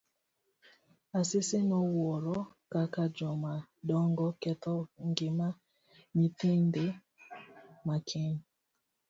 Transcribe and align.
Asisi 1.19 1.57
nowuoro 1.67 2.35
kaka 2.71 3.03
joma 3.17 3.53
dongo 3.87 4.25
ketho 4.41 4.75
ngima 5.09 5.47
nyihindi 6.15 6.85
makiny. 7.87 8.37